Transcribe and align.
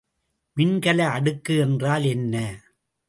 மின்கல 0.57 0.99
அடுக்கு 1.09 1.57
என்றால் 1.57 2.03
என்ன? 2.03 2.35